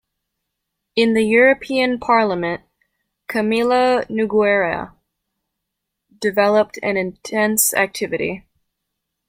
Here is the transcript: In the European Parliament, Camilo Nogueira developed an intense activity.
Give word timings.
In 0.95 1.13
the 1.13 1.21
European 1.21 1.99
Parliament, 1.99 2.63
Camilo 3.29 4.03
Nogueira 4.09 4.93
developed 6.19 6.79
an 6.81 6.97
intense 6.97 7.71
activity. 7.75 8.43